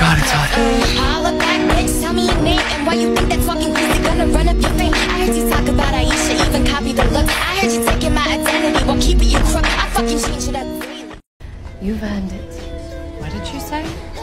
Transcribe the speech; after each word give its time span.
God, 0.00 0.18
it's 0.18 0.30
hot. 0.30 0.50
Holla 0.98 1.38
back, 1.38 1.60
bitch. 1.70 2.00
Tell 2.02 2.12
me 2.12 2.26
your 2.26 2.40
name 2.42 2.60
and 2.60 2.86
why 2.86 2.94
you 2.94 3.14
think 3.14 3.28
that 3.30 3.40
talking 3.46 3.72
crazy 3.74 4.02
gonna 4.02 4.26
run 4.26 4.48
up 4.48 4.60
your 4.60 4.74
fame. 4.78 4.94
I 4.94 5.24
heard 5.24 5.34
you 5.36 5.48
talk 5.48 5.66
about 5.68 5.94
Aisha, 5.94 6.34
even 6.46 6.66
copy 6.66 6.92
the 6.92 7.04
look. 7.16 7.28
I 7.28 7.60
heard 7.60 7.72
you 7.72 7.84
taking 7.84 8.14
my 8.14 8.26
identity 8.26 8.84
while 8.84 9.00
keeping 9.00 9.28
you 9.28 9.38
crook. 9.50 9.64
I 9.64 9.88
fucking 9.90 10.18
change 10.18 10.48
it 10.48 10.56
up. 10.56 10.66
You've 11.80 12.02
earned 12.02 12.32
it. 12.32 12.50
What 13.20 13.30
did 13.32 13.46
you 13.52 13.60
say? 13.60 14.13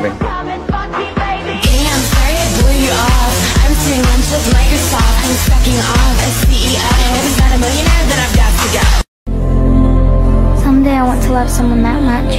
Go. 0.00 0.10
Someday 10.62 10.96
I 10.96 11.04
want 11.04 11.22
to 11.22 11.32
love 11.32 11.50
someone 11.50 11.82
that 11.82 12.02
much. 12.02 12.34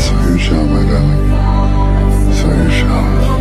So 0.00 0.14
you 0.30 0.38
shall, 0.38 0.64
my 0.66 0.82
darling. 0.86 2.34
So 2.34 2.46
you 2.46 2.70
shall. 2.70 3.37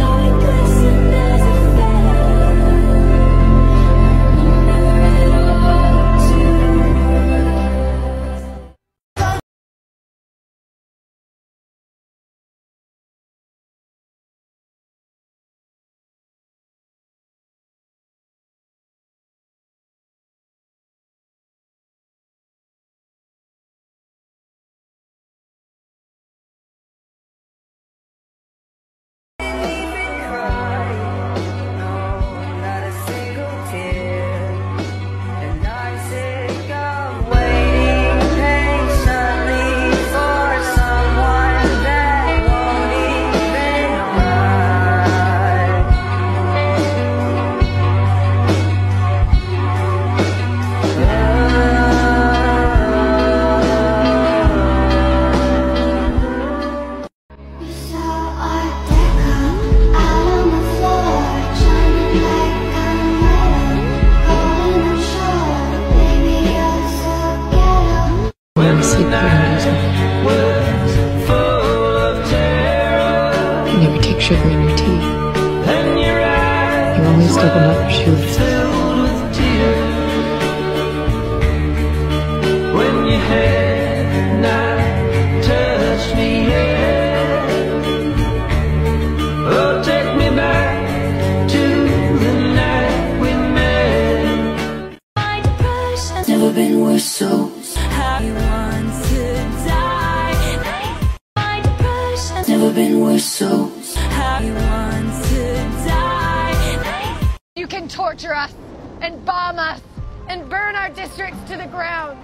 Never 96.48 96.62
been 96.62 96.80
worse, 96.80 97.04
so 97.04 97.52
I 97.76 98.24
want 98.24 98.94
to 99.08 99.24
die. 99.68 101.12
My 101.36 101.60
depression. 101.60 102.38
Never 102.48 102.74
been 102.74 103.02
worse, 103.02 103.26
so 103.26 103.70
I 103.98 104.46
want 104.56 105.26
to 105.26 105.44
die. 105.86 107.38
You 107.58 107.68
can 107.68 107.90
torture 107.90 108.34
us 108.34 108.54
and 109.02 109.26
bomb 109.26 109.60
us 109.60 109.82
and 110.30 110.50
burn 110.50 110.78
our 110.78 110.90
districts 110.90 111.38
to 111.50 111.58
the 111.58 111.68
ground. 111.68 112.18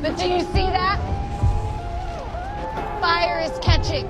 But 0.00 0.16
do 0.16 0.26
you 0.26 0.40
see 0.40 0.66
that? 0.72 0.98
Fire 3.02 3.40
is 3.40 3.52
catching. 3.58 4.06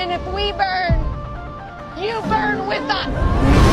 And 0.00 0.10
if 0.10 0.26
we 0.34 0.50
burn, 0.50 0.98
you 1.96 2.20
burn 2.22 2.66
with 2.66 2.90
us. 2.90 3.65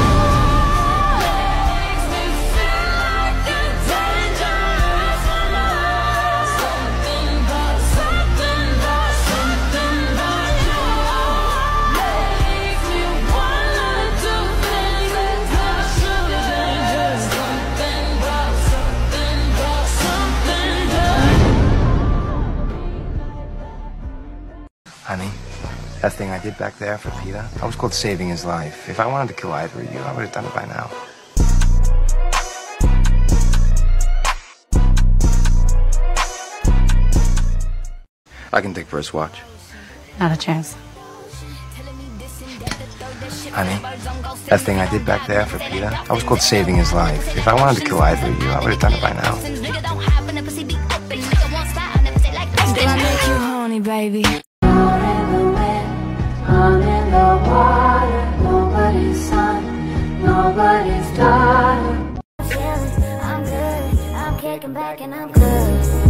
Did 26.43 26.57
back 26.57 26.77
there 26.77 26.97
for 26.97 27.09
Peeta, 27.11 27.47
I 27.63 27.65
was 27.65 27.77
called 27.77 27.93
saving 27.93 28.27
his 28.27 28.43
life. 28.43 28.89
If 28.89 28.99
I 28.99 29.05
wanted 29.05 29.29
to 29.29 29.33
kill 29.33 29.53
either 29.53 29.79
of 29.79 29.93
you, 29.93 29.99
I 29.99 30.13
would 30.13 30.25
have 30.25 30.33
done 30.33 30.43
it 30.43 30.53
by 30.53 30.65
now. 30.65 30.91
I 38.51 38.59
can 38.59 38.73
take 38.73 38.87
first 38.87 39.13
watch. 39.13 39.39
Not 40.19 40.33
a 40.33 40.37
chance. 40.37 40.75
Honey, 43.53 43.79
that 44.49 44.59
thing 44.59 44.79
I 44.79 44.91
did 44.91 45.05
back 45.05 45.25
there 45.27 45.45
for 45.45 45.59
Peeta, 45.59 45.93
I 46.09 46.13
was 46.13 46.23
called 46.23 46.41
saving 46.41 46.75
his 46.75 46.91
life. 46.91 47.37
If 47.37 47.47
I 47.47 47.53
wanted 47.53 47.79
to 47.79 47.85
kill 47.85 48.01
either 48.01 48.27
of 48.27 48.43
you, 48.43 48.49
I 48.49 48.59
would 48.61 48.71
have 48.71 48.81
done 48.81 48.93
it 48.93 49.01
by 49.01 49.13
now. 49.13 49.39
Did 52.73 52.85
I 52.85 52.97
make 52.97 53.27
you 53.27 53.37
horny, 53.37 53.79
baby? 53.79 54.43
Back 64.73 65.01
and 65.01 65.13
I'm 65.13 65.31
good. 65.31 66.02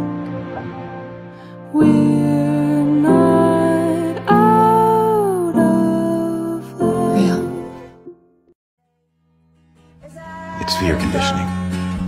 we're 1.73 2.85
not 2.85 4.17
out 4.31 5.57
of 5.57 6.81
love. 6.81 7.21
Yeah. 7.21 7.41
It's 10.61 10.77
fear 10.77 10.97
conditioning, 10.97 11.49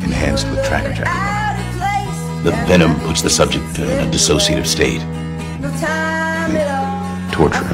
enhanced 0.05 0.49
with 0.51 0.65
tracker 0.65 0.93
jacker. 0.93 2.43
The 2.45 2.53
venom 2.69 2.95
puts 3.01 3.23
the 3.23 3.31
subject 3.31 3.79
in 3.81 3.89
a 3.89 4.09
dissociative 4.09 4.67
state. 4.67 5.03
Torture 7.33 7.65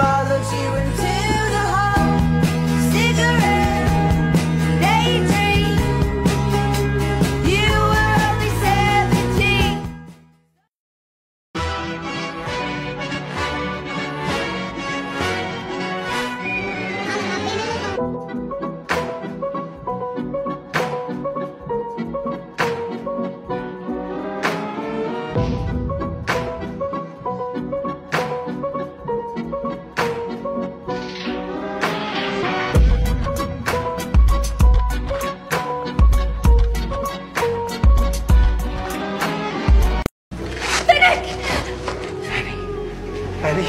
Ellie. 43.44 43.66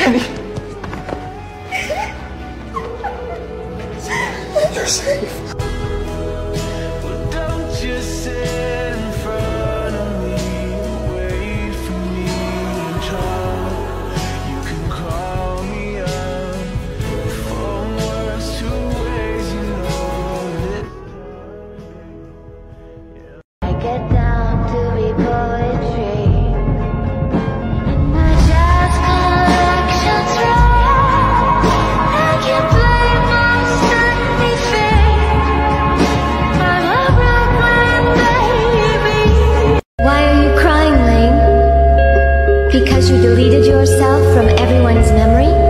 Ellie. 0.00 0.20
You're 4.74 4.86
safe. 4.86 5.45
yourself 43.86 44.20
from 44.34 44.48
everyone's 44.58 45.12
memory? 45.12 45.46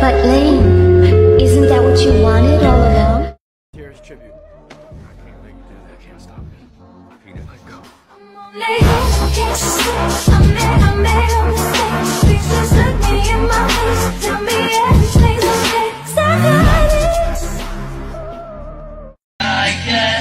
But 0.00 0.14
Lane, 0.26 1.40
isn't 1.40 1.66
that 1.68 1.82
what 1.82 1.98
you 2.04 2.22
wanted 2.22 2.62
all 2.62 2.78
along? 2.78 3.36
Here's 3.72 4.00
tribute. 4.02 4.34
I 4.70 4.74
can't 5.24 5.42
do 5.42 5.74
that. 5.88 6.00
Can't 6.00 6.20
stop 6.20 6.40
me. 6.40 6.58
Let 19.48 19.86
go. 19.86 20.13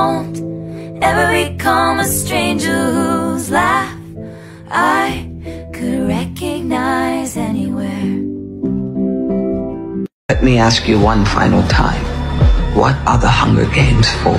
won't 0.00 0.36
ever 1.02 1.26
become 1.42 2.00
a 2.00 2.08
stranger 2.20 2.80
whose 2.96 3.50
laugh 3.50 3.98
I 4.70 5.04
could 5.74 6.08
recognize 6.08 7.36
anywhere. 7.36 8.10
Let 10.30 10.40
me 10.48 10.54
ask 10.58 10.88
you 10.88 10.98
one 11.12 11.24
final 11.24 11.62
time. 11.68 12.04
What 12.80 12.96
are 13.10 13.18
the 13.18 13.32
Hunger 13.40 13.68
Games 13.80 14.08
for? 14.22 14.38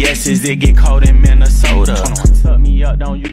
GPS's, 0.00 0.44
it 0.46 0.56
get 0.56 0.78
cold 0.78 1.06
in 1.06 1.20
Minnesota. 1.20 1.94
Tuck 2.42 2.58
me 2.58 2.82
up, 2.82 2.98
don't 2.98 3.20
you? 3.20 3.30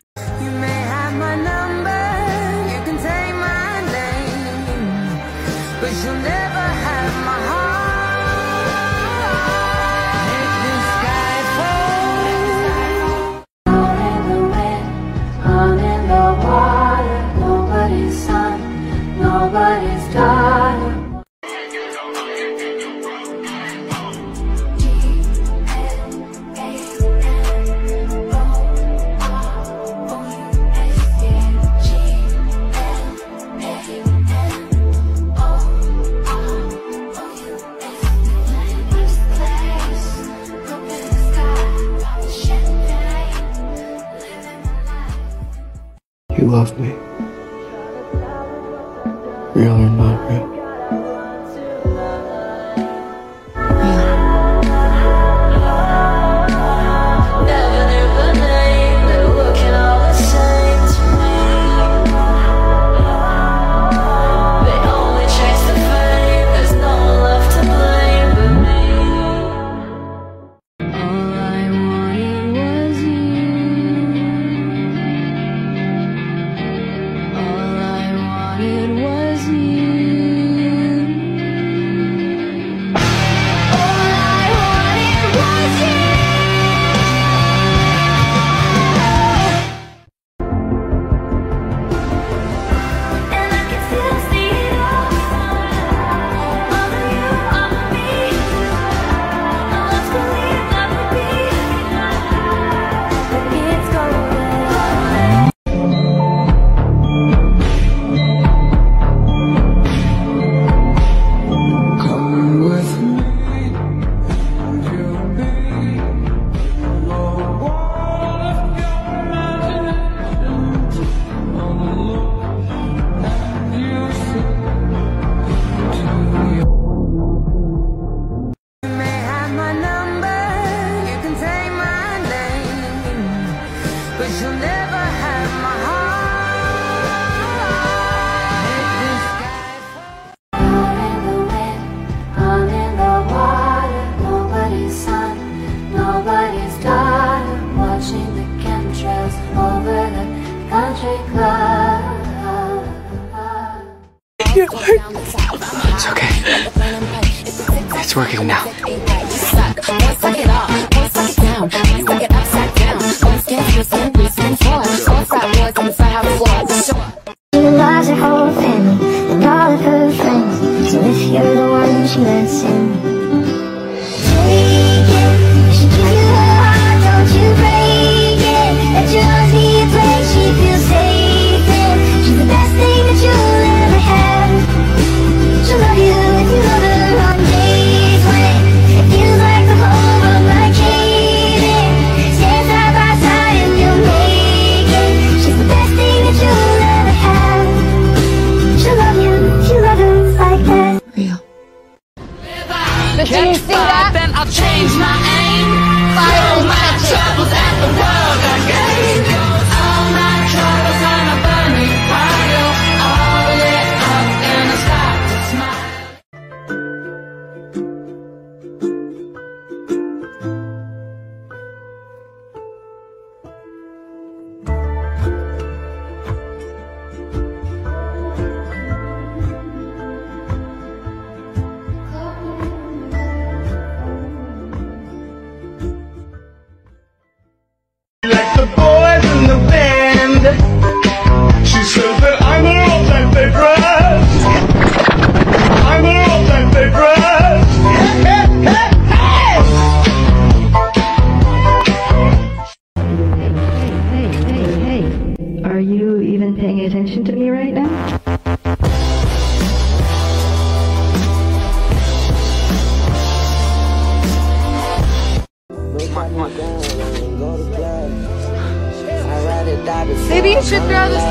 Maybe 270.29 270.49
you 270.51 270.61
should 270.61 270.83
throw 270.83 271.09
this. 271.09 271.23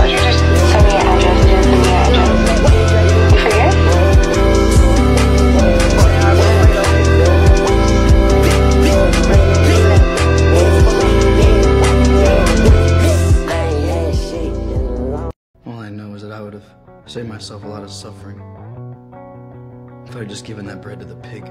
Would 0.00 0.10
you 0.10 0.16
just? 0.18 0.38
Just 0.42 0.96
All 15.64 15.78
I 15.78 15.88
know 15.88 16.14
is 16.14 16.22
that 16.22 16.32
I 16.32 16.42
would 16.42 16.52
have 16.52 16.64
saved 17.06 17.28
myself 17.28 17.64
a 17.64 17.68
lot 17.68 17.82
of 17.82 17.90
suffering 17.90 18.38
if 20.06 20.14
I 20.14 20.20
had 20.20 20.28
just 20.28 20.44
given 20.44 20.66
that 20.66 20.82
bread 20.82 21.00
to 21.00 21.06
the 21.06 21.16
pig. 21.16 21.50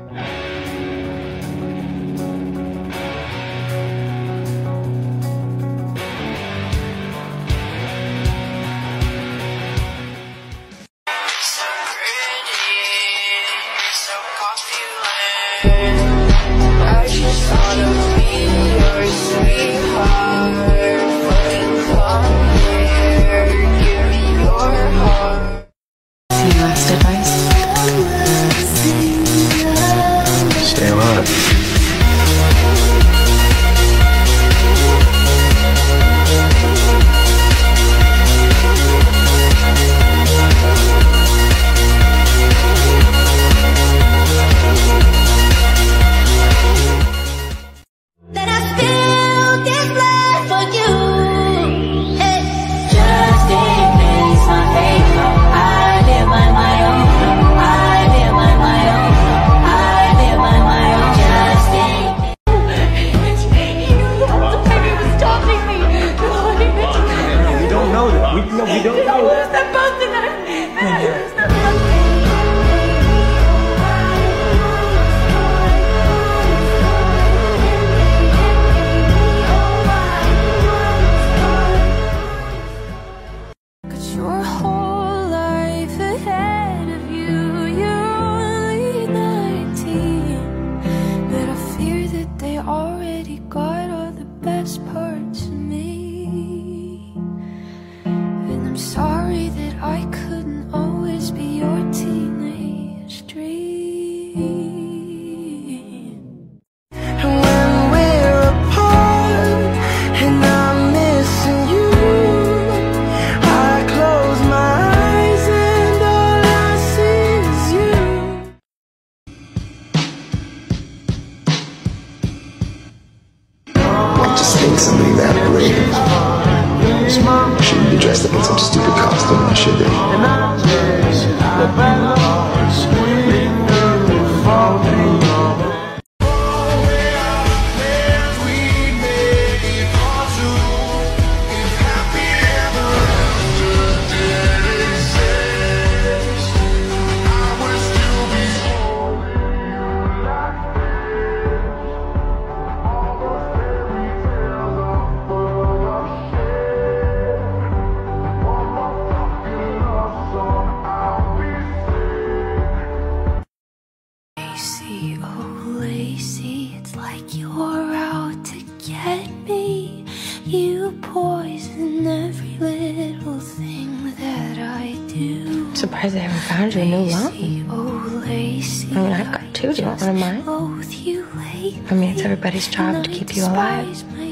job 182.67 183.03
to 183.03 183.09
keep 183.09 183.35
you 183.35 183.43
alive. 183.43 183.87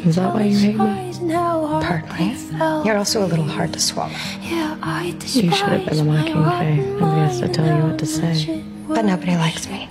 Is 0.06 0.16
that 0.16 0.34
why 0.34 0.44
you 0.44 0.58
hate 0.58 0.78
me? 0.78 1.34
Partly. 1.34 2.36
You're 2.86 2.98
also 2.98 3.24
a 3.26 3.28
little 3.28 3.46
hard 3.46 3.74
to 3.74 3.80
swallow. 3.80 4.12
You 4.12 5.52
should 5.52 5.70
have 5.70 5.86
been 5.86 5.98
the 5.98 6.04
Mockingjay 6.04 6.80
and 6.80 7.00
be 7.00 7.06
asked 7.06 7.42
to 7.42 7.48
tell 7.50 7.66
you 7.66 7.84
what 7.90 8.00
to 8.00 8.06
say. 8.06 8.64
But 8.88 9.06
nobody 9.06 9.36
likes 9.36 9.68
me. 9.70 9.88